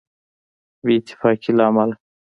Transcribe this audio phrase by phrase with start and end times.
[0.83, 1.95] بې اتفاقۍ له امله.